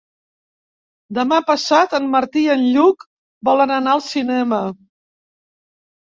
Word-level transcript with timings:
Demà 1.17 1.37
passat 1.49 1.91
en 1.97 2.07
Martí 2.15 2.41
i 2.45 2.49
en 2.53 2.63
Lluc 2.77 3.05
volen 3.49 3.73
anar 3.75 3.93
al 3.97 4.01
cinema. 4.07 4.59